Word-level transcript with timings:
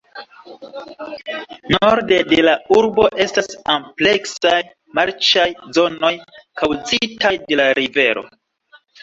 Norde 1.73 2.17
de 2.31 2.39
la 2.47 2.55
urbo 2.77 3.05
estas 3.25 3.51
ampleksaj 3.75 4.55
marĉaj 5.01 5.47
zonoj 5.79 6.13
kaŭzitaj 6.63 7.33
de 7.47 7.61
la 7.63 7.71
rivero. 7.83 8.27